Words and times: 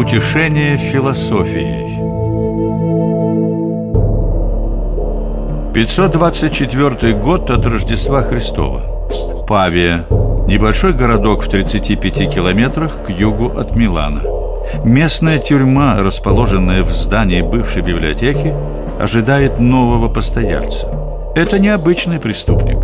Утешение 0.00 0.78
философией 0.78 2.00
524 5.74 7.12
год 7.16 7.50
от 7.50 7.66
Рождества 7.66 8.22
Христова 8.22 8.80
Павия 9.46 10.06
Небольшой 10.46 10.94
городок 10.94 11.42
в 11.44 11.50
35 11.50 12.34
километрах 12.34 13.04
к 13.04 13.10
югу 13.10 13.50
от 13.50 13.76
Милана 13.76 14.22
Местная 14.84 15.36
тюрьма, 15.36 15.98
расположенная 15.98 16.82
в 16.82 16.90
здании 16.92 17.42
бывшей 17.42 17.82
библиотеки, 17.82 18.54
ожидает 18.98 19.58
нового 19.60 20.08
постояльца. 20.08 20.88
Это 21.36 21.58
необычный 21.58 22.18
преступник. 22.18 22.78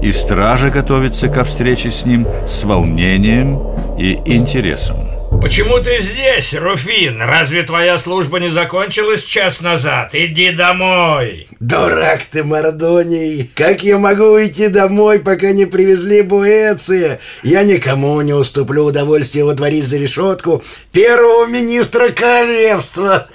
И 0.00 0.10
стража 0.10 0.70
готовится 0.70 1.28
ко 1.28 1.44
встрече 1.44 1.90
с 1.90 2.06
ним 2.06 2.26
с 2.46 2.64
волнением 2.64 3.60
и 3.98 4.14
интересом. 4.24 5.13
Почему 5.40 5.78
ты 5.78 6.00
здесь, 6.00 6.54
Руфин? 6.54 7.20
Разве 7.20 7.62
твоя 7.62 7.98
служба 7.98 8.38
не 8.40 8.48
закончилась 8.48 9.24
час 9.24 9.60
назад? 9.60 10.10
Иди 10.12 10.50
домой 10.50 11.48
Дурак 11.60 12.24
ты, 12.30 12.44
Мордоний 12.44 13.50
Как 13.54 13.82
я 13.82 13.98
могу 13.98 14.24
уйти 14.24 14.68
домой, 14.68 15.20
пока 15.20 15.52
не 15.52 15.66
привезли 15.66 16.22
Буэция? 16.22 17.20
Я 17.42 17.62
никому 17.62 18.20
не 18.22 18.32
уступлю 18.32 18.84
удовольствие 18.84 19.44
водворить 19.44 19.84
за 19.84 19.98
решетку 19.98 20.62
Первого 20.92 21.46
министра 21.46 22.08
королевства 22.10 23.28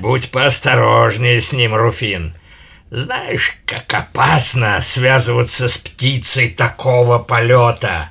Будь 0.00 0.30
поосторожнее 0.30 1.40
с 1.40 1.52
ним, 1.52 1.74
Руфин 1.74 2.34
Знаешь, 2.90 3.56
как 3.66 3.92
опасно 3.92 4.78
связываться 4.80 5.68
с 5.68 5.78
птицей 5.78 6.48
такого 6.48 7.18
полета 7.18 8.10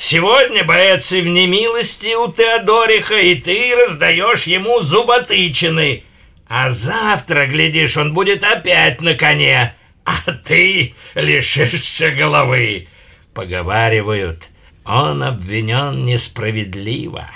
Сегодня 0.00 0.64
боец 0.64 1.12
в 1.12 1.26
немилости 1.26 2.14
у 2.14 2.32
Теодориха, 2.32 3.16
и 3.16 3.34
ты 3.34 3.74
раздаешь 3.76 4.44
ему 4.44 4.80
зуботычины. 4.80 6.04
А 6.48 6.70
завтра, 6.70 7.44
глядишь, 7.44 7.98
он 7.98 8.14
будет 8.14 8.42
опять 8.42 9.02
на 9.02 9.12
коне, 9.12 9.74
а 10.06 10.32
ты 10.32 10.94
лишишься 11.14 12.12
головы. 12.12 12.88
Поговаривают, 13.34 14.44
он 14.86 15.22
обвинен 15.22 16.06
несправедливо. 16.06 17.28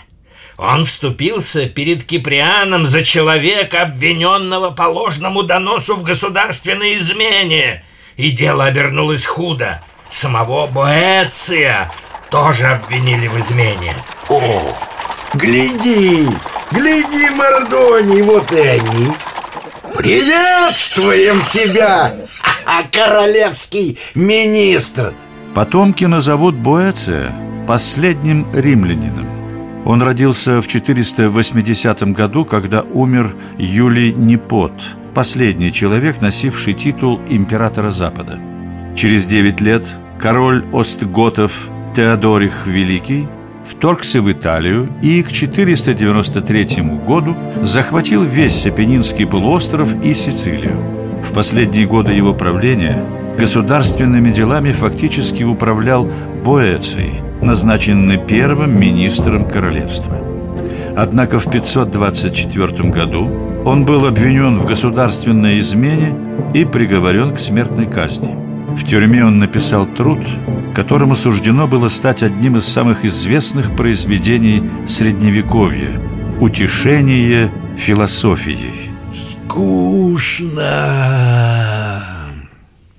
Он 0.56 0.86
вступился 0.86 1.68
перед 1.68 2.04
Киприаном 2.04 2.86
за 2.86 3.04
человека, 3.04 3.82
обвиненного 3.82 4.70
по 4.70 4.84
ложному 4.84 5.42
доносу 5.42 5.96
в 5.96 6.02
государственной 6.02 6.94
измене. 6.94 7.84
И 8.16 8.30
дело 8.30 8.64
обернулось 8.64 9.26
худо. 9.26 9.82
Самого 10.08 10.66
Боэция 10.66 11.92
тоже 12.30 12.66
обвинили 12.66 13.28
в 13.28 13.38
измене. 13.38 13.94
О, 14.28 14.76
гляди, 15.34 16.28
гляди, 16.70 17.30
Мордоний, 17.30 18.22
вот 18.22 18.50
и 18.52 18.60
они. 18.60 19.12
Приветствуем 19.96 21.40
тебя, 21.52 22.14
королевский 22.90 23.98
министр. 24.14 25.14
Потомки 25.54 26.04
назовут 26.04 26.56
Боэция 26.56 27.34
последним 27.66 28.46
римлянином. 28.54 29.28
Он 29.84 30.02
родился 30.02 30.60
в 30.60 30.66
480 30.66 32.12
году, 32.12 32.44
когда 32.44 32.82
умер 32.82 33.34
Юлий 33.58 34.12
Непот, 34.12 34.72
последний 35.14 35.72
человек, 35.72 36.20
носивший 36.20 36.72
титул 36.74 37.20
императора 37.28 37.90
Запада. 37.90 38.38
Через 38.96 39.26
девять 39.26 39.60
лет 39.60 39.86
король 40.18 40.64
Остготов 40.72 41.68
Теодорих 41.94 42.66
Великий 42.66 43.28
вторгся 43.64 44.20
в 44.20 44.30
Италию 44.30 44.88
и 45.00 45.22
к 45.22 45.30
493 45.30 46.82
году 47.06 47.36
захватил 47.62 48.24
весь 48.24 48.66
Апеннинский 48.66 49.26
полуостров 49.26 49.94
и 50.02 50.12
Сицилию. 50.12 50.76
В 51.22 51.32
последние 51.32 51.86
годы 51.86 52.12
его 52.12 52.34
правления 52.34 53.04
государственными 53.38 54.32
делами 54.32 54.72
фактически 54.72 55.44
управлял 55.44 56.10
Боэций, 56.44 57.14
назначенный 57.40 58.18
первым 58.18 58.78
министром 58.78 59.48
королевства. 59.48 60.16
Однако 60.96 61.38
в 61.38 61.48
524 61.48 62.90
году 62.90 63.30
он 63.64 63.84
был 63.84 64.04
обвинен 64.04 64.56
в 64.56 64.66
государственной 64.66 65.60
измене 65.60 66.12
и 66.54 66.64
приговорен 66.64 67.32
к 67.32 67.38
смертной 67.38 67.86
казни. 67.86 68.43
В 68.76 68.84
тюрьме 68.86 69.24
он 69.24 69.38
написал 69.38 69.86
труд, 69.86 70.20
которому 70.74 71.14
суждено 71.16 71.66
было 71.66 71.88
стать 71.88 72.22
одним 72.22 72.56
из 72.56 72.66
самых 72.66 73.04
известных 73.04 73.76
произведений 73.76 74.62
Средневековья 74.86 76.00
«Утешение 76.40 77.52
философией». 77.78 78.90
Скучно. 79.14 80.64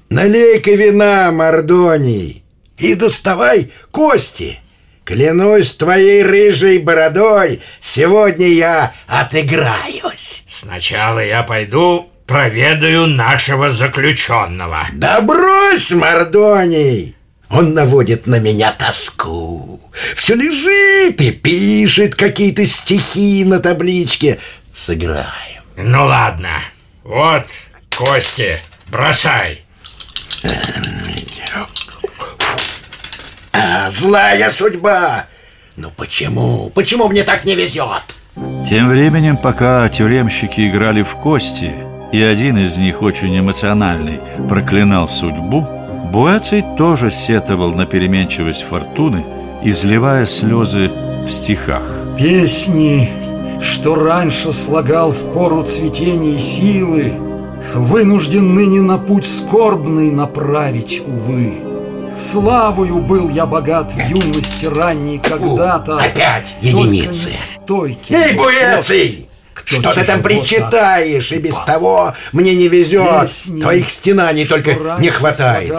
Налей-ка 0.10 0.72
вина, 0.72 1.32
Мордоний, 1.32 2.44
и 2.78 2.96
доставай 2.96 3.72
кости. 3.92 4.60
Клянусь 5.04 5.76
твоей 5.76 6.24
рыжей 6.24 6.80
бородой, 6.80 7.62
сегодня 7.82 8.48
я 8.48 8.94
отыграюсь. 9.08 10.46
Сначала 10.50 11.20
я 11.20 11.44
пойду 11.44 12.10
проведаю 12.26 13.08
нашего 13.08 13.72
заключенного. 13.72 14.88
Да 14.94 15.22
брось, 15.22 15.92
Мордоний! 15.92 17.16
Он 17.50 17.74
наводит 17.74 18.26
на 18.26 18.40
меня 18.40 18.72
тоску. 18.72 19.80
Все 20.16 20.36
лежит 20.36 21.22
и 21.22 21.32
пишет 21.32 22.16
какие-то 22.16 22.66
стихи 22.66 23.46
на 23.46 23.60
табличке. 23.60 24.40
Сыграем. 24.74 25.62
Ну 25.78 26.06
ладно. 26.06 26.62
Вот 27.04 27.46
кости. 27.96 28.60
Бросай. 28.88 29.64
А, 33.54 33.90
злая 33.90 34.52
судьба. 34.52 35.28
Ну 35.76 35.92
почему? 35.92 36.72
Почему 36.72 37.08
мне 37.08 37.24
так 37.24 37.46
не 37.46 37.56
везет? 37.56 38.04
Тем 38.68 38.90
временем, 38.90 39.38
пока 39.38 39.88
тюремщики 39.88 40.68
играли 40.68 41.04
в 41.04 41.16
кости, 41.16 41.74
и 42.12 42.22
один 42.22 42.58
из 42.58 42.78
них, 42.78 43.02
очень 43.02 43.38
эмоциональный, 43.38 44.20
проклинал 44.48 45.08
судьбу, 45.08 45.68
Буэций 46.12 46.64
тоже 46.78 47.12
сетовал 47.12 47.74
на 47.74 47.86
переменчивость 47.86 48.64
фортуны, 48.64 49.26
изливая 49.64 50.26
слезы 50.26 50.90
в 51.26 51.30
стихах. 51.30 51.84
Песни, 52.18 53.10
что 53.60 53.96
раньше 53.96 54.52
слагал 54.52 55.12
в 55.12 55.34
пору 55.34 55.64
цветения 55.64 56.38
силы, 56.38 57.14
Вынужден 57.74 58.56
ныне 58.56 58.82
на 58.82 58.98
путь 58.98 59.26
скорбный 59.26 60.12
направить, 60.12 61.02
увы. 61.06 61.56
Славою 62.18 63.00
был 63.00 63.30
я 63.30 63.46
богат 63.46 63.94
в 63.94 64.10
юности 64.10 64.66
ранней 64.66 65.18
когда-то. 65.18 65.98
Опять 65.98 66.46
единицы. 66.62 67.30
Стойкий. 67.30 68.16
Эй, 68.16 68.36
Буэций! 68.38 69.28
Что 69.64 69.94
ты 69.94 70.04
там 70.04 70.22
причитаешь? 70.22 71.32
И 71.32 71.40
без 71.40 71.56
того 71.66 72.14
мне 72.34 72.56
не 72.56 72.68
везет. 72.68 73.30
Твоих 73.62 73.90
стенаний 73.90 74.46
только 74.46 74.98
не 75.00 75.10
хватает. 75.10 75.74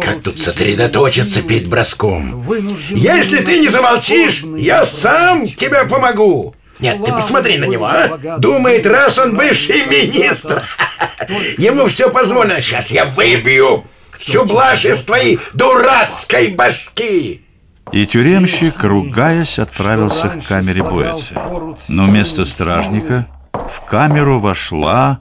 Как 0.00 0.22
тут 0.22 0.38
сосредоточиться 0.40 1.36
силы, 1.36 1.48
перед 1.48 1.68
броском? 1.68 2.44
Если 2.90 3.38
ты 3.38 3.58
не 3.58 3.68
замолчишь, 3.68 4.44
я 4.56 4.84
сам 4.84 5.46
тебе 5.46 5.84
помогу. 5.86 6.54
Нет, 6.80 7.04
ты 7.04 7.12
посмотри 7.12 7.58
на 7.58 7.66
него, 7.66 7.86
а? 7.86 8.38
Думает, 8.38 8.86
раз 8.86 9.18
он 9.18 9.36
бывший 9.36 9.84
министр, 9.86 10.62
ему 11.58 11.86
все 11.86 12.10
позволено. 12.10 12.60
Сейчас 12.60 12.90
я 12.90 13.04
выбью 13.04 13.84
всю 14.18 14.44
блажь 14.44 14.84
из 14.84 15.02
твоей 15.02 15.38
дурацкой 15.52 16.52
башки. 16.54 17.42
И 17.90 18.06
тюремщик, 18.06 18.82
ругаясь, 18.84 19.58
отправился 19.58 20.28
к 20.28 20.46
камере 20.46 20.82
пору 20.82 21.76
Но 21.88 22.04
вместо 22.04 22.44
стражника 22.44 23.26
в 23.52 23.80
камеру 23.86 24.38
вошла... 24.38 25.20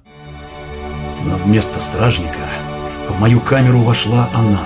Но 1.24 1.36
вместо 1.36 1.80
стражника 1.80 2.50
в 3.08 3.20
мою 3.20 3.40
камеру 3.40 3.82
вошла 3.82 4.30
она. 4.34 4.64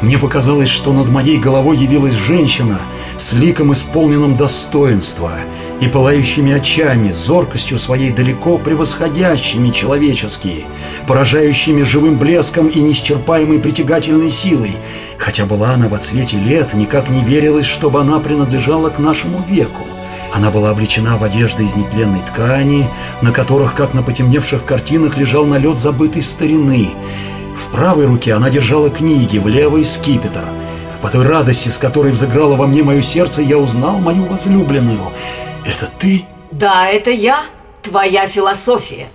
Мне 0.00 0.18
показалось, 0.18 0.68
что 0.68 0.92
над 0.92 1.08
моей 1.08 1.38
головой 1.38 1.76
явилась 1.76 2.14
женщина 2.14 2.80
с 3.16 3.32
ликом 3.32 3.72
исполненным 3.72 4.36
достоинства 4.36 5.32
и 5.80 5.88
пылающими 5.88 6.52
очами, 6.52 7.10
зоркостью 7.10 7.78
своей 7.78 8.10
далеко 8.10 8.58
превосходящими 8.58 9.70
человеческие, 9.70 10.66
поражающими 11.06 11.82
живым 11.82 12.18
блеском 12.18 12.66
и 12.68 12.80
неисчерпаемой 12.80 13.60
притягательной 13.60 14.30
силой. 14.30 14.76
Хотя 15.18 15.46
была 15.46 15.70
она 15.70 15.88
в 15.88 15.98
цвете 15.98 16.38
лет, 16.38 16.74
никак 16.74 17.08
не 17.08 17.22
верилось, 17.22 17.66
чтобы 17.66 18.00
она 18.00 18.18
принадлежала 18.20 18.90
к 18.90 18.98
нашему 18.98 19.42
веку. 19.48 19.84
Она 20.34 20.50
была 20.50 20.70
облечена 20.70 21.16
в 21.16 21.22
одежды 21.22 21.62
из 21.62 21.76
нетленной 21.76 22.20
ткани, 22.20 22.90
на 23.22 23.30
которых, 23.30 23.76
как 23.76 23.94
на 23.94 24.02
потемневших 24.02 24.64
картинах, 24.64 25.16
лежал 25.16 25.46
налет 25.46 25.78
забытой 25.78 26.22
старины. 26.22 26.90
В 27.56 27.70
правой 27.70 28.06
руке 28.06 28.32
она 28.32 28.50
держала 28.50 28.90
книги, 28.90 29.38
в 29.38 29.46
левой— 29.46 29.84
скипетр. 29.84 30.42
По 31.00 31.08
той 31.08 31.24
радости, 31.24 31.68
с 31.68 31.78
которой 31.78 32.10
взыграло 32.10 32.56
во 32.56 32.66
мне 32.66 32.82
мое 32.82 33.00
сердце, 33.00 33.42
я 33.42 33.58
узнал 33.58 33.98
мою 33.98 34.24
возлюбленную. 34.24 35.12
Это 35.64 35.88
ты? 36.00 36.24
Да, 36.50 36.88
это 36.88 37.10
я, 37.12 37.44
твоя 37.82 38.26
философия. 38.26 39.10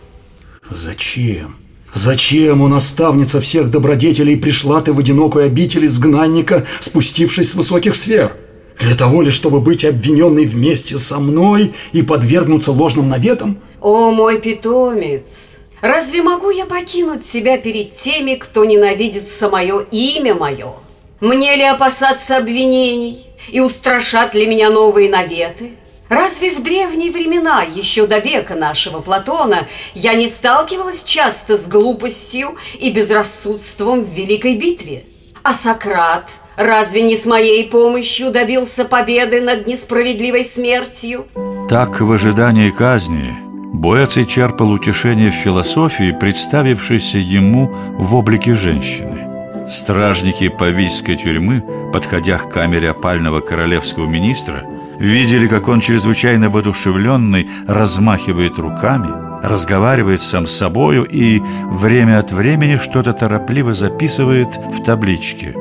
Зачем? 0.69 1.57
Зачем, 1.94 2.62
у 2.62 2.69
наставница 2.69 3.42
всех 3.42 3.71
добродетелей, 3.71 4.38
пришла 4.38 4.80
ты 4.80 4.94
в 4.94 5.00
одинокую 5.00 5.48
обитель 5.48 5.86
изгнанника, 5.86 6.66
спустившись 6.80 7.51
с 7.51 7.56
высоких 7.56 7.95
сфер? 7.98 8.31
Для 8.80 8.96
того 8.96 9.22
ли, 9.22 9.30
чтобы 9.30 9.60
быть 9.60 9.84
обвиненной 9.84 10.46
вместе 10.46 10.98
со 10.98 11.20
мной 11.20 11.74
и 11.92 12.02
подвергнуться 12.02 12.72
ложным 12.72 13.10
наветам? 13.10 13.60
О, 13.81 14.12
мой 14.12 14.40
питомец, 14.40 15.58
разве 15.81 16.24
могу 16.24 16.50
я 16.50 16.66
покинуть 16.66 17.30
тебя 17.30 17.58
перед 17.58 17.94
теми, 17.94 18.36
кто 18.36 18.64
ненавидит 18.64 19.28
самое 19.28 19.86
имя 19.92 20.34
мое? 20.34 20.74
Мне 21.20 21.58
ли 21.58 21.64
опасаться 21.64 22.38
обвинений 22.38 23.28
и 23.50 23.60
устрашат 23.60 24.34
ли 24.34 24.48
меня 24.48 24.70
новые 24.70 25.10
наветы? 25.10 25.72
Разве 26.08 26.52
в 26.52 26.64
древние 26.64 27.12
времена, 27.12 27.62
еще 27.64 28.08
до 28.08 28.20
века 28.20 28.56
нашего 28.56 29.02
Платона, 29.02 29.68
я 29.94 30.14
не 30.14 30.28
сталкивалась 30.28 31.04
часто 31.04 31.58
с 31.58 31.68
глупостью 31.68 32.56
и 32.80 32.90
безрассудством 32.92 34.02
в 34.02 34.10
великой 34.10 34.56
битве? 34.56 35.04
А 35.44 35.54
Сократ 35.54 36.30
разве 36.59 37.01
не 37.01 37.15
с 37.15 37.25
моей 37.25 37.67
помощью 37.67 38.31
добился 38.31 38.83
победы 38.85 39.41
над 39.41 39.65
несправедливой 39.65 40.44
смертью? 40.44 41.25
Так, 41.69 42.01
в 42.01 42.11
ожидании 42.11 42.69
казни, 42.69 43.33
Боэций 43.73 44.25
черпал 44.25 44.71
утешение 44.71 45.29
в 45.29 45.35
философии, 45.35 46.15
представившейся 46.19 47.17
ему 47.17 47.71
в 47.97 48.13
облике 48.13 48.53
женщины. 48.53 49.25
Стражники 49.69 50.50
павийской 50.50 51.15
тюрьмы, 51.15 51.63
подходя 51.94 52.38
к 52.38 52.51
камере 52.51 52.89
опального 52.89 53.39
королевского 53.39 54.07
министра, 54.07 54.65
видели, 55.00 55.47
как 55.47 55.69
он 55.69 55.79
чрезвычайно 55.79 56.50
воодушевленный 56.50 57.50
размахивает 57.67 58.57
руками, 58.57 59.07
разговаривает 59.44 60.21
сам 60.21 60.45
с 60.45 60.57
собою 60.57 61.06
и 61.06 61.39
время 61.71 62.19
от 62.19 62.33
времени 62.33 62.77
что-то 62.77 63.13
торопливо 63.13 63.73
записывает 63.73 64.57
в 64.57 64.83
табличке. 64.83 65.53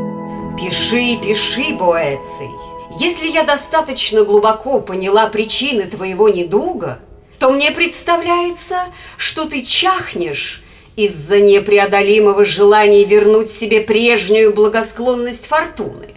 Пиши, 0.58 1.16
пиши, 1.22 1.72
Боэций. 1.72 2.50
Если 2.98 3.28
я 3.28 3.44
достаточно 3.44 4.24
глубоко 4.24 4.80
поняла 4.80 5.28
причины 5.28 5.84
твоего 5.84 6.28
недуга, 6.28 6.98
то 7.38 7.50
мне 7.50 7.70
представляется, 7.70 8.86
что 9.16 9.44
ты 9.44 9.62
чахнешь 9.62 10.64
из-за 10.96 11.40
непреодолимого 11.40 12.44
желания 12.44 13.04
вернуть 13.04 13.52
себе 13.52 13.82
прежнюю 13.82 14.52
благосклонность 14.52 15.46
фортуны. 15.46 16.08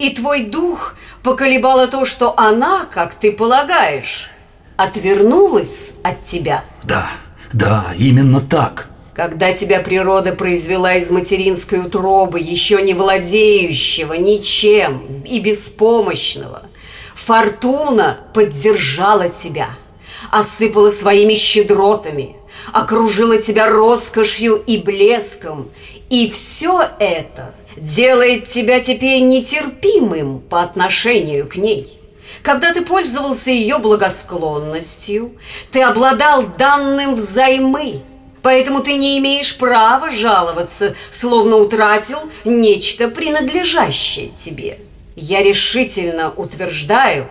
И 0.00 0.10
твой 0.10 0.46
дух 0.46 0.96
поколебало 1.22 1.86
то, 1.86 2.04
что 2.04 2.34
она, 2.36 2.88
как 2.90 3.14
ты 3.14 3.30
полагаешь, 3.30 4.28
отвернулась 4.76 5.92
от 6.02 6.24
тебя. 6.24 6.64
Да, 6.82 7.10
да, 7.52 7.86
именно 7.96 8.40
так. 8.40 8.88
Когда 9.14 9.52
тебя 9.52 9.80
природа 9.80 10.32
произвела 10.32 10.94
из 10.94 11.10
материнской 11.10 11.80
утробы, 11.80 12.40
еще 12.40 12.82
не 12.82 12.94
владеющего 12.94 14.14
ничем 14.14 15.22
и 15.24 15.38
беспомощного, 15.38 16.62
фортуна 17.14 18.18
поддержала 18.34 19.28
тебя, 19.28 19.70
осыпала 20.30 20.90
своими 20.90 21.34
щедротами– 21.34 22.36
окружила 22.72 23.38
тебя 23.38 23.68
роскошью 23.68 24.56
и 24.66 24.78
блеском, 24.78 25.70
и 26.10 26.30
все 26.30 26.88
это 26.98 27.54
делает 27.76 28.48
тебя 28.48 28.80
теперь 28.80 29.22
нетерпимым 29.22 30.40
по 30.40 30.62
отношению 30.62 31.48
к 31.48 31.56
ней. 31.56 31.98
Когда 32.42 32.72
ты 32.72 32.82
пользовался 32.82 33.50
ее 33.50 33.78
благосклонностью, 33.78 35.32
ты 35.72 35.82
обладал 35.82 36.44
данным 36.58 37.14
взаймы, 37.14 38.02
поэтому 38.44 38.80
ты 38.80 38.94
не 38.94 39.18
имеешь 39.18 39.56
права 39.56 40.10
жаловаться, 40.10 40.94
словно 41.10 41.56
утратил 41.56 42.18
нечто 42.44 43.08
принадлежащее 43.08 44.30
тебе. 44.38 44.78
Я 45.16 45.42
решительно 45.42 46.30
утверждаю, 46.30 47.26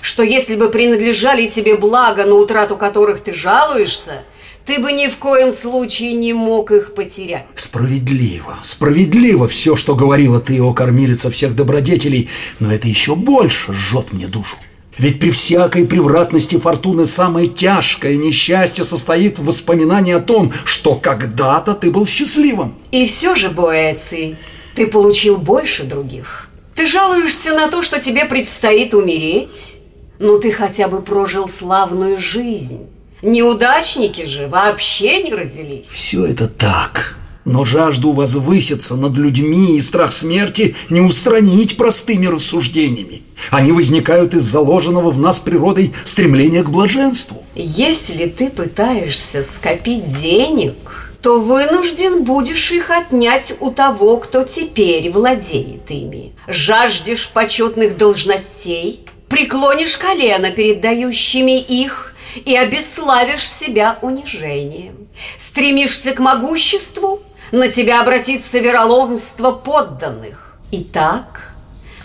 что 0.00 0.22
если 0.22 0.56
бы 0.56 0.70
принадлежали 0.70 1.46
тебе 1.46 1.76
блага, 1.76 2.24
на 2.24 2.34
утрату 2.34 2.76
которых 2.76 3.20
ты 3.20 3.32
жалуешься– 3.32 4.24
ты 4.64 4.78
бы 4.78 4.92
ни 4.92 5.08
в 5.08 5.18
коем 5.18 5.52
случае 5.52 6.14
не 6.14 6.32
мог 6.32 6.70
их 6.70 6.94
потерять. 6.94 7.44
Справедливо, 7.54 8.56
справедливо 8.62 9.46
все, 9.46 9.76
что 9.76 9.94
говорила 9.94 10.40
ты, 10.40 10.62
о 10.62 10.72
кормилица 10.72 11.30
всех 11.30 11.54
добродетелей, 11.54 12.30
но 12.60 12.72
это 12.72 12.88
еще 12.88 13.14
больше 13.14 13.74
жжет 13.74 14.14
мне 14.14 14.26
душу. 14.26 14.56
Ведь 14.98 15.18
при 15.18 15.30
всякой 15.30 15.86
превратности 15.86 16.56
фортуны 16.56 17.04
самое 17.04 17.46
тяжкое 17.48 18.16
несчастье 18.16 18.84
состоит 18.84 19.38
в 19.38 19.44
воспоминании 19.44 20.14
о 20.14 20.20
том, 20.20 20.52
что 20.64 20.94
когда-то 20.94 21.74
ты 21.74 21.90
был 21.90 22.06
счастливым. 22.06 22.74
И 22.92 23.06
все 23.06 23.34
же, 23.34 23.50
Боэций, 23.50 24.36
ты 24.74 24.86
получил 24.86 25.36
больше 25.36 25.84
других. 25.84 26.48
Ты 26.74 26.86
жалуешься 26.86 27.54
на 27.54 27.68
то, 27.68 27.82
что 27.82 28.00
тебе 28.00 28.24
предстоит 28.24 28.94
умереть, 28.94 29.76
но 30.18 30.38
ты 30.38 30.52
хотя 30.52 30.88
бы 30.88 31.02
прожил 31.02 31.48
славную 31.48 32.18
жизнь. 32.18 32.86
Неудачники 33.22 34.26
же 34.26 34.48
вообще 34.48 35.22
не 35.22 35.32
родились. 35.32 35.88
Все 35.88 36.26
это 36.26 36.46
так. 36.46 37.16
Но 37.44 37.64
жажду 37.64 38.12
возвыситься 38.12 38.96
над 38.96 39.16
людьми 39.16 39.76
и 39.76 39.80
страх 39.80 40.12
смерти 40.12 40.74
не 40.88 41.00
устранить 41.00 41.76
простыми 41.76 42.26
рассуждениями. 42.26 43.22
Они 43.50 43.72
возникают 43.72 44.34
из 44.34 44.42
заложенного 44.44 45.10
в 45.10 45.18
нас 45.18 45.40
природой 45.40 45.92
стремления 46.04 46.62
к 46.62 46.70
блаженству. 46.70 47.44
Если 47.54 48.26
ты 48.26 48.48
пытаешься 48.48 49.42
скопить 49.42 50.12
денег, 50.18 50.74
то 51.20 51.38
вынужден 51.38 52.24
будешь 52.24 52.70
их 52.72 52.90
отнять 52.90 53.54
у 53.60 53.70
того, 53.70 54.16
кто 54.18 54.44
теперь 54.44 55.10
владеет 55.10 55.90
ими. 55.90 56.32
Жаждешь 56.48 57.28
почетных 57.28 57.98
должностей, 57.98 59.00
преклонишь 59.28 59.96
колено 59.96 60.50
перед 60.50 60.80
дающими 60.80 61.60
их– 61.60 62.10
и 62.44 62.56
обесславишь 62.56 63.48
себя 63.48 63.98
унижением. 64.02 65.08
Стремишься 65.36 66.12
к 66.12 66.18
могуществу, 66.18 67.22
на 67.54 67.68
тебя 67.68 68.02
обратится 68.02 68.58
вероломство 68.58 69.52
подданных. 69.52 70.56
Итак, 70.72 71.52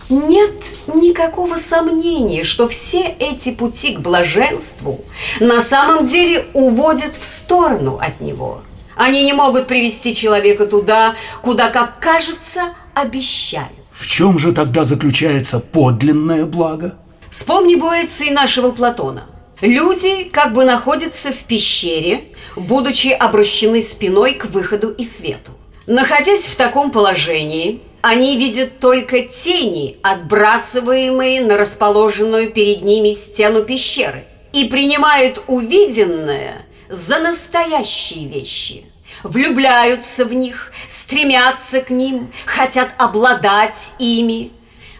нет 0.08 0.54
никакого 0.88 1.56
сомнения, 1.56 2.44
что 2.44 2.68
все 2.68 3.16
эти 3.20 3.52
пути 3.52 3.96
к 3.96 4.00
блаженству 4.00 5.04
на 5.40 5.62
самом 5.62 6.06
деле 6.06 6.46
уводят 6.54 7.16
в 7.16 7.24
сторону 7.24 7.98
от 8.00 8.22
него. 8.22 8.62
Они 8.96 9.24
не 9.24 9.34
могут 9.34 9.68
привести 9.68 10.14
человека 10.14 10.68
туда, 10.68 11.16
куда, 11.42 11.70
как 11.70 12.00
кажется, 12.00 12.76
обещают. 12.94 13.72
В 13.92 14.06
чем 14.06 14.38
же 14.38 14.52
тогда 14.52 14.84
заключается 14.84 15.60
подлинное 15.60 16.46
благо? 16.46 16.96
Вспомни 17.32 17.74
Боэции 17.74 18.30
нашего 18.30 18.72
Платона– 18.72 19.26
Люди 19.62 20.24
как 20.32 20.54
бы 20.54 20.64
находятся 20.64 21.34
в 21.34 21.40
пещере, 21.40 22.24
будучи 22.60 23.08
обращены 23.08 23.82
спиной 23.82 24.34
к 24.34 24.46
выходу 24.46 24.92
и 24.92 25.06
свету. 25.06 25.52
Находясь 25.88 26.44
в 26.44 26.56
таком 26.56 26.92
положении, 26.92 27.82
они 28.02 28.38
видят 28.38 28.80
только 28.80 29.22
тени, 29.22 29.98
отбрасываемые 30.04 31.42
на 31.42 31.58
расположенную 31.58 32.52
перед 32.52 32.84
ними 32.84 33.12
стену 33.12 33.64
пещеры, 33.64 34.24
и 34.54 34.66
принимают 34.66 35.44
увиденное 35.48 36.62
за 36.90 37.20
настоящие 37.20 38.28
вещи. 38.28 38.86
Влюбляются 39.24 40.24
в 40.26 40.34
них, 40.34 40.72
стремятся 40.88 41.82
к 41.82 41.90
ним, 41.90 42.32
хотят 42.46 42.90
обладать 42.98 43.94
ими. 44.00 44.52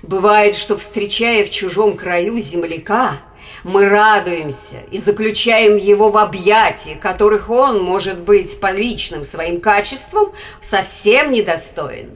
Бывает, 0.02 0.56
что, 0.56 0.78
встречая 0.78 1.46
в 1.46 1.50
чужом 1.50 1.96
краю 1.96 2.40
земляка– 2.40 3.18
мы 3.64 3.90
радуемся 3.90 4.78
и 4.92 4.98
заключаем 4.98 5.78
его 5.78 6.10
в 6.10 6.18
объятия, 6.18 6.96
которых 6.96 7.50
он, 7.50 7.84
может 7.84 8.20
быть, 8.20 8.60
по 8.60 8.72
личным 8.72 9.24
своим 9.24 9.60
качествам 9.62 10.32
совсем 10.62 11.32
недостоин. 11.32 12.12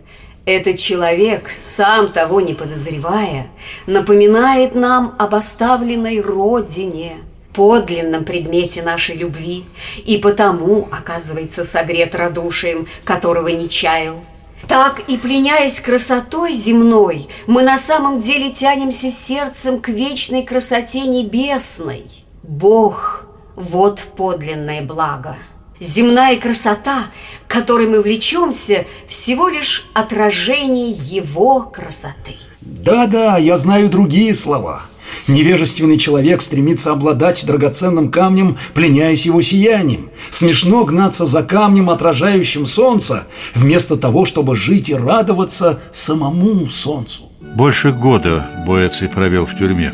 Этот 0.45 0.77
человек, 0.77 1.49
сам 1.57 2.09
того 2.09 2.41
не 2.41 2.53
подозревая, 2.53 3.47
напоминает 3.87 4.75
нам 4.75 5.15
об 5.17 5.35
оставленной 5.35 6.19
родине, 6.19 7.17
подлинном 7.53 8.25
предмете 8.25 8.81
нашей 8.81 9.15
любви, 9.15 9.63
и 10.05 10.17
потому, 10.17 10.89
оказывается, 10.91 11.63
согрет 11.63 12.15
радушием, 12.15 12.87
которого 13.05 13.47
не 13.49 13.69
чаял. 13.69 14.25
Так 14.67 15.01
и 15.07 15.17
пленяясь 15.17 15.81
красотой 15.81 16.53
земной, 16.53 17.27
мы 17.47 17.63
на 17.63 17.77
самом 17.77 18.21
деле 18.21 18.51
тянемся 18.51 19.11
сердцем 19.11 19.81
к 19.81 19.89
вечной 19.89 20.43
красоте 20.43 21.01
небесной. 21.01 22.05
Бог– 22.43 23.25
вот 23.55 23.99
подлинное 24.15 24.81
благо. 24.81 25.37
Земная 25.79 26.39
красота, 26.39 27.05
которой 27.47 27.87
мы 27.87 28.01
влечемся, 28.01 28.85
всего 29.07 29.49
лишь 29.49 29.85
отражение 29.93 30.89
Его 30.91 31.61
красоты. 31.61 32.37
Да-да, 32.61 33.37
я 33.37 33.57
знаю 33.57 33.89
другие 33.89 34.33
слова. 34.33 34.83
Невежественный 35.27 35.97
человек 35.97 36.41
стремится 36.41 36.91
обладать 36.91 37.45
драгоценным 37.45 38.11
камнем, 38.11 38.57
пленяясь 38.73 39.25
его 39.25 39.41
сиянием. 39.41 40.09
Смешно 40.29 40.83
гнаться 40.85 41.25
за 41.25 41.43
камнем, 41.43 41.89
отражающим 41.89 42.65
солнце, 42.65 43.25
вместо 43.55 43.95
того, 43.97 44.25
чтобы 44.25 44.55
жить 44.55 44.89
и 44.89 44.95
радоваться 44.95 45.79
самому 45.91 46.67
солнцу. 46.67 47.29
Больше 47.55 47.91
года 47.91 48.47
Боэций 48.65 49.09
провел 49.09 49.45
в 49.45 49.57
тюрьме. 49.57 49.93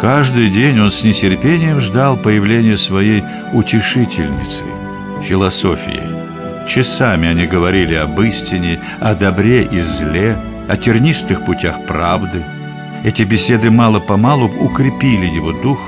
Каждый 0.00 0.48
день 0.48 0.80
он 0.80 0.90
с 0.90 1.04
нетерпением 1.04 1.80
ждал 1.80 2.16
появления 2.16 2.76
своей 2.76 3.22
утешительницы– 3.52 4.62
философии. 5.22 6.02
Часами 6.66 7.28
они 7.28 7.46
говорили 7.46 7.94
об 7.94 8.20
истине, 8.20 8.80
о 9.00 9.14
добре 9.14 9.64
и 9.64 9.80
зле, 9.80 10.38
о 10.68 10.76
тернистых 10.76 11.44
путях 11.44 11.84
правды. 11.86 12.44
Эти 13.02 13.22
беседы 13.22 13.70
мало-помалу 13.70 14.46
укрепили 14.46 15.24
его 15.24 15.52
дух, 15.52 15.78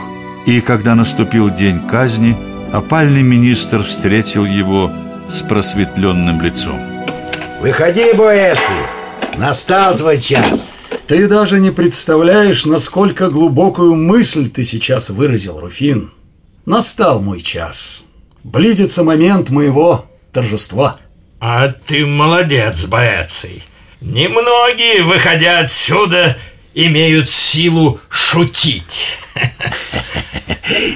и 0.47 0.61
когда 0.61 0.95
наступил 0.95 1.51
день 1.51 1.87
казни, 1.87 2.37
опальный 2.73 3.23
министр 3.23 3.85
встретил 3.85 4.47
его 4.47 4.91
с 5.31 5.43
просветленным 5.43 6.41
лицом. 6.41 6.81
Выходи, 7.61 8.15
Боэций, 8.15 8.87
настал 9.37 9.97
твой 9.97 10.21
час. 10.23 10.59
Ты 11.07 11.29
даже 11.29 11.61
не 11.61 11.71
представляешь, 11.71 12.65
насколько 12.65 13.29
глубокую 13.29 13.95
мысль 13.95 14.49
ты 14.49 14.65
сейчас 14.65 15.11
выразил, 15.11 15.61
Руфин. 15.61 16.13
Настал 16.65 17.21
мой 17.21 17.41
час. 17.41 18.05
Близится 18.43 19.05
момент 19.05 19.51
моего 19.51 20.07
торжества. 20.33 20.99
А 21.41 21.69
ты 21.69 22.07
молодец, 22.07 22.87
Боэций. 22.87 23.63
Немногие, 24.01 25.03
выходя 25.03 25.59
отсюда, 25.59 26.37
имеют 26.75 27.29
силу 27.29 28.01
шутить. 28.09 29.07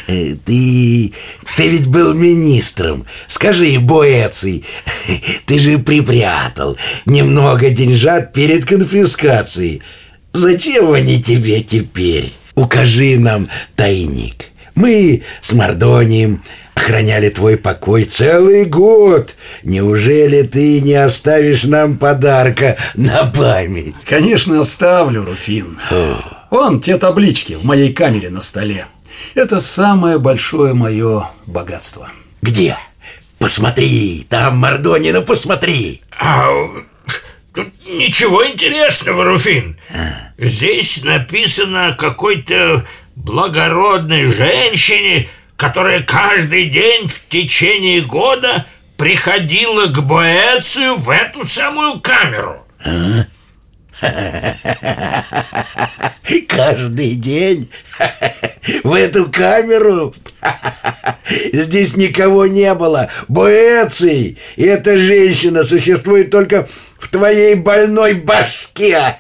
Э, 0.07 0.35
Ты... 0.45 1.13
ты 1.57 1.69
ведь 1.69 1.87
был 1.89 2.15
министром. 2.15 3.05
Скажи, 3.29 3.79
Боэций, 3.79 4.65
ты 5.47 5.59
же 5.59 5.79
припрятал 5.79 6.79
немного 7.05 7.71
деньжат 7.71 8.33
перед 8.33 8.65
конфискацией. 8.65 9.83
Зачем 10.33 10.93
они 10.93 11.23
тебе 11.23 11.63
теперь? 11.63 12.33
Укажи 12.55 13.19
нам 13.19 13.49
тайник. 13.75 14.47
Мы 14.75 15.23
с 15.43 15.53
Мордонием 15.53 16.43
охраняли 16.77 17.31
твой 17.31 17.57
покой 17.57 18.05
целый 18.05 18.67
год. 18.67 19.35
Неужели 19.65 20.43
ты 20.43 20.81
не 20.83 20.95
оставишь 20.95 21.65
нам 21.65 21.99
подарка 21.99 22.77
на 22.95 23.25
память? 23.25 23.97
Конечно, 24.05 24.61
оставлю, 24.61 25.25
Руфин. 25.25 25.81
Вон 26.51 26.81
те 26.81 26.99
таблички 26.99 27.55
в 27.55 27.65
моей 27.65 27.93
камере 27.93 28.31
на 28.31 28.43
столе. 28.43 28.87
Это 29.35 29.61
самое 29.61 30.19
большое 30.19 30.75
мое 30.75 31.31
богатство. 31.47 32.13
Где? 32.43 32.77
Посмотри, 33.39 34.27
там 34.29 34.59
Мордони, 34.59 35.11
ну 35.11 35.23
посмотри. 35.23 36.03
А 36.19 36.49
тут 37.55 37.69
ничего 37.87 38.47
интересного, 38.47 39.25
Руфин. 39.25 39.79
Здесь 40.39 41.03
написано 41.03 41.89
о 41.89 41.93
какой-то 41.95 42.85
благородной 43.15 44.31
женщине, 44.31 45.29
которая 45.57 46.03
каждый 46.03 46.69
день 46.69 47.09
в 47.09 47.29
течение 47.29 48.03
года 48.03 48.67
приходила 48.97 49.87
к 49.87 50.03
Боэцию 50.03 50.97
в 50.97 51.11
эту 51.11 51.47
самую 51.47 52.01
камеру. 52.01 52.67
Каждый 56.49 57.15
день 57.15 57.71
в 58.85 58.93
эту 58.93 59.31
камеру 59.31 60.15
здесь 61.53 61.97
никого 61.97 62.47
не 62.47 62.75
было. 62.75 63.11
Боэций, 63.29 64.39
и 64.57 64.65
эта 64.65 64.99
женщина 64.99 65.65
существует 65.65 66.31
только 66.31 66.69
в 66.99 67.09
твоей 67.09 67.55
больной 67.55 68.15
башке. 68.15 69.17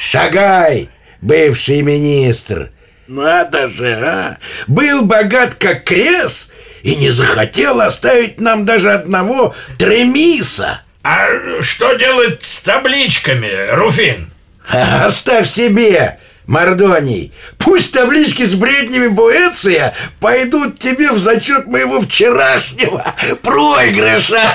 Шагай, 0.00 0.88
бывший 1.20 1.82
министр. 1.82 2.70
Надо 3.10 3.66
же, 3.66 3.92
а! 4.04 4.38
Был 4.68 5.02
богат 5.02 5.56
как 5.56 5.82
крес 5.82 6.48
и 6.84 6.94
не 6.94 7.10
захотел 7.10 7.80
оставить 7.80 8.40
нам 8.40 8.64
даже 8.64 8.92
одного 8.92 9.52
тремиса. 9.78 10.82
А 11.02 11.26
что 11.60 11.94
делать 11.94 12.46
с 12.46 12.60
табличками, 12.60 13.50
Руфин? 13.72 14.30
Оставь 14.68 15.50
себе, 15.50 16.20
Мордоний. 16.46 17.32
Пусть 17.58 17.92
таблички 17.92 18.44
с 18.44 18.54
бреднями 18.54 19.08
Буэция 19.08 19.92
пойдут 20.20 20.78
тебе 20.78 21.10
в 21.10 21.18
зачет 21.18 21.66
моего 21.66 22.00
вчерашнего 22.00 23.04
проигрыша. 23.42 24.54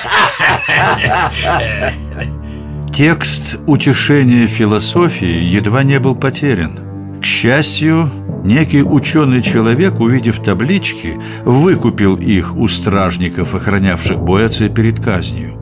Текст 2.95 3.57
утешения 3.67 4.47
философии 4.47 5.43
едва 5.43 5.83
не 5.83 5.99
был 5.99 6.15
потерян. 6.15 7.19
К 7.21 7.25
счастью, 7.25 8.11
некий 8.45 8.83
ученый 8.83 9.41
человек, 9.41 9.99
увидев 9.99 10.41
таблички, 10.41 11.19
выкупил 11.43 12.15
их 12.15 12.55
у 12.55 12.67
стражников, 12.67 13.55
охранявших 13.55 14.19
Боэция 14.19 14.69
перед 14.69 14.99
казнью. 14.99 15.57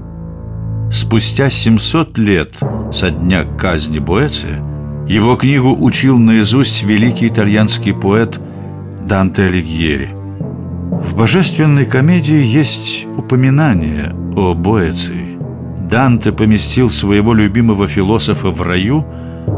Спустя 0.92 1.50
700 1.50 2.18
лет 2.18 2.54
со 2.92 3.10
дня 3.10 3.46
казни 3.46 4.00
Боэция 4.00 4.62
его 5.08 5.36
книгу 5.36 5.76
учил 5.78 6.18
наизусть 6.18 6.84
великий 6.84 7.28
итальянский 7.28 7.94
поэт 7.94 8.40
Данте 9.06 9.46
Алигьери. 9.46 10.10
В 10.14 11.18
«Божественной 11.18 11.86
комедии» 11.86 12.42
есть 12.42 13.06
упоминание 13.18 14.14
о 14.36 14.54
Боэции. 14.54 15.38
Данте 15.90 16.32
поместил 16.32 16.90
своего 16.90 17.34
любимого 17.34 17.88
философа 17.88 18.50
в 18.50 18.62
раю 18.62 19.06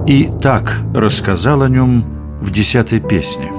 и 0.08 0.30
так 0.42 0.80
рассказал 0.96 1.62
о 1.62 1.70
нем 1.70 2.15
в 2.46 2.52
десятой 2.52 3.00
песне. 3.00 3.52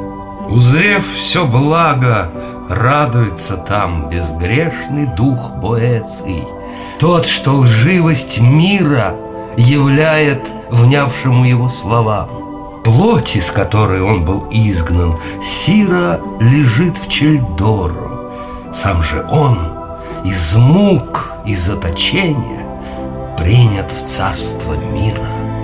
Узрев 0.48 1.04
все 1.12 1.44
благо, 1.44 2.30
радуется 2.70 3.56
там 3.56 4.08
безгрешный 4.08 5.06
дух 5.06 5.56
Боэций. 5.56 6.44
Тот, 7.00 7.26
что 7.26 7.56
лживость 7.56 8.40
мира 8.40 9.14
являет 9.56 10.48
внявшему 10.70 11.44
его 11.44 11.68
словам. 11.68 12.28
Плоть, 12.84 13.34
из 13.34 13.50
которой 13.50 14.00
он 14.00 14.24
был 14.24 14.46
изгнан, 14.52 15.18
Сира 15.42 16.20
лежит 16.40 16.96
в 16.96 17.08
Чельдору. 17.08 18.30
Сам 18.72 19.02
же 19.02 19.26
он 19.28 19.58
из 20.24 20.54
мук 20.54 21.32
и 21.44 21.54
заточения 21.54 22.64
принят 23.36 23.90
в 23.90 24.06
царство 24.06 24.74
мира. 24.74 25.55